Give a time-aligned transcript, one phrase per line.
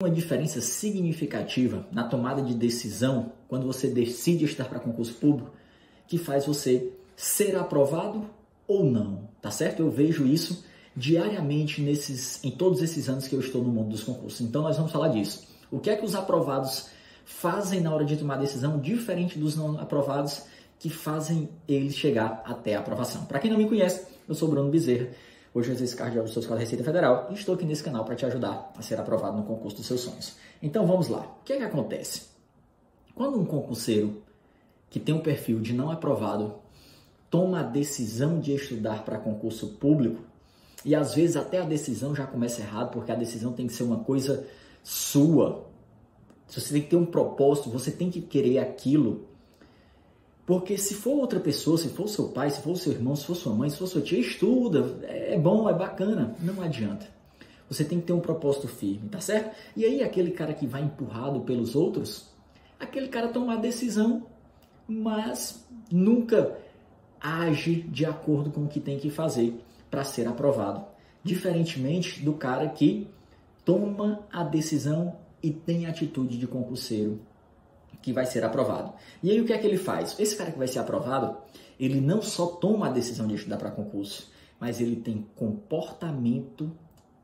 [0.00, 5.50] Uma diferença significativa na tomada de decisão quando você decide estudar para concurso público
[6.06, 8.24] que faz você ser aprovado
[8.68, 9.80] ou não, tá certo?
[9.80, 10.64] Eu vejo isso
[10.94, 14.40] diariamente nesses, em todos esses anos que eu estou no mundo dos concursos.
[14.40, 15.48] Então nós vamos falar disso.
[15.68, 16.90] O que é que os aprovados
[17.24, 20.42] fazem na hora de tomar decisão diferente dos não aprovados
[20.78, 23.24] que fazem eles chegar até a aprovação?
[23.24, 25.08] Para quem não me conhece, eu sou Bruno Bezerra
[25.54, 28.14] Hoje eu exerço cargo de auditor da Receita Federal e estou aqui nesse canal para
[28.14, 30.36] te ajudar a ser aprovado no concurso dos seus sonhos.
[30.62, 31.20] Então vamos lá.
[31.40, 32.26] O que é que acontece?
[33.14, 34.22] Quando um concurseiro
[34.90, 36.54] que tem um perfil de não aprovado
[37.30, 40.22] toma a decisão de estudar para concurso público,
[40.84, 43.82] e às vezes até a decisão já começa errado, porque a decisão tem que ser
[43.82, 44.46] uma coisa
[44.82, 45.66] sua.
[46.46, 49.26] Você tem que ter um propósito, você tem que querer aquilo
[50.48, 53.34] porque se for outra pessoa, se for seu pai, se for seu irmão, se for
[53.34, 56.34] sua mãe, se for sua tia, estuda, é bom, é bacana.
[56.40, 57.06] Não adianta.
[57.68, 59.54] Você tem que ter um propósito firme, tá certo?
[59.76, 62.30] E aí aquele cara que vai empurrado pelos outros,
[62.80, 64.26] aquele cara toma a decisão,
[64.88, 66.58] mas nunca
[67.20, 69.54] age de acordo com o que tem que fazer
[69.90, 70.82] para ser aprovado.
[71.22, 73.06] Diferentemente do cara que
[73.66, 77.20] toma a decisão e tem atitude de concurseiro
[78.02, 78.92] que vai ser aprovado.
[79.22, 80.18] E aí o que é que ele faz?
[80.18, 81.36] Esse cara que vai ser aprovado,
[81.78, 86.70] ele não só toma a decisão de estudar para concurso, mas ele tem comportamento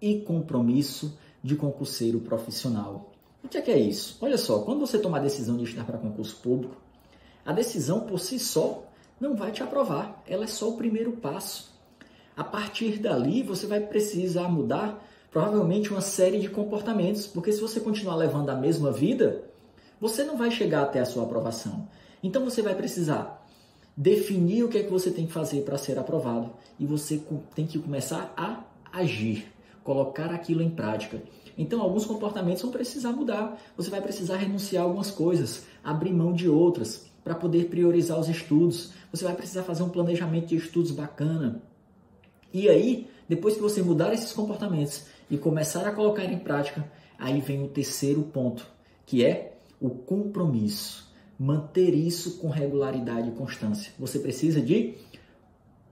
[0.01, 3.13] e compromisso de concurseiro profissional.
[3.43, 4.17] O que é que é isso?
[4.21, 6.77] Olha só, quando você toma a decisão de estudar para concurso público,
[7.45, 8.85] a decisão por si só
[9.21, 11.73] não vai te aprovar, ela é só o primeiro passo.
[12.37, 17.81] A partir dali, você vai precisar mudar provavelmente uma série de comportamentos, porque se você
[17.81, 19.45] continuar levando a mesma vida,
[20.05, 21.89] você não vai chegar até a sua aprovação.
[22.23, 23.43] Então você vai precisar
[23.97, 27.23] definir o que é que você tem que fazer para ser aprovado e você
[27.55, 29.51] tem que começar a agir,
[29.83, 31.23] colocar aquilo em prática.
[31.57, 33.59] Então, alguns comportamentos vão precisar mudar.
[33.79, 38.29] Você vai precisar renunciar a algumas coisas, abrir mão de outras para poder priorizar os
[38.29, 38.93] estudos.
[39.11, 41.63] Você vai precisar fazer um planejamento de estudos bacana.
[42.53, 46.85] E aí, depois que você mudar esses comportamentos e começar a colocar em prática,
[47.19, 48.67] aí vem o terceiro ponto,
[49.07, 49.54] que é
[49.85, 53.93] o compromisso, manter isso com regularidade e constância.
[53.99, 54.95] Você precisa de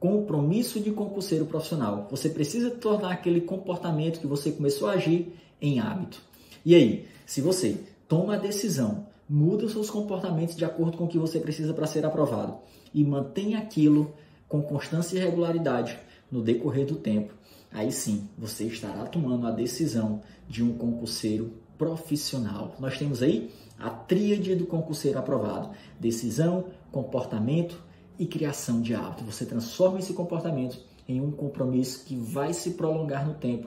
[0.01, 2.09] compromisso de concurseiro profissional.
[2.11, 6.23] Você precisa tornar aquele comportamento que você começou a agir em hábito.
[6.65, 11.09] E aí, se você toma a decisão, muda os seus comportamentos de acordo com o
[11.09, 12.57] que você precisa para ser aprovado
[12.95, 14.15] e mantém aquilo
[14.49, 15.99] com constância e regularidade
[16.31, 17.35] no decorrer do tempo,
[17.71, 21.53] aí sim você estará tomando a decisão de um concurseiro
[21.83, 22.77] profissional.
[22.79, 27.77] Nós temos aí a tríade do concurseiro aprovado: decisão, comportamento
[28.17, 29.25] e criação de hábito.
[29.25, 30.79] Você transforma esse comportamento
[31.09, 33.67] em um compromisso que vai se prolongar no tempo,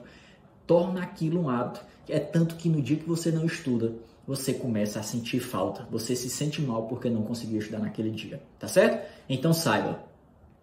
[0.66, 1.84] torna aquilo um hábito.
[2.08, 3.92] É tanto que no dia que você não estuda,
[4.26, 8.42] você começa a sentir falta, você se sente mal porque não conseguiu estudar naquele dia,
[8.58, 9.06] tá certo?
[9.28, 10.00] Então saiba,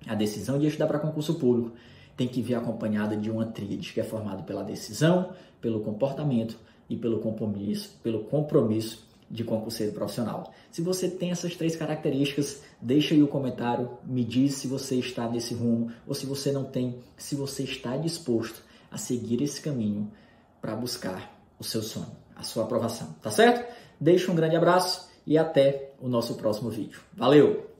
[0.08, 1.74] a decisão de estudar para concurso público
[2.18, 6.58] tem que vir acompanhada de uma tríade que é formada pela decisão, pelo comportamento
[6.90, 10.54] e pelo compromisso, pelo compromisso de concurseiro profissional.
[10.72, 15.28] Se você tem essas três características, deixa aí o comentário, me diz se você está
[15.28, 18.62] nesse rumo ou se você não tem, se você está disposto
[18.92, 20.12] a seguir esse caminho
[20.62, 23.74] para buscar o seu sonho, a sua aprovação, tá certo?
[24.00, 27.00] Deixa um grande abraço e até o nosso próximo vídeo.
[27.14, 27.73] Valeu!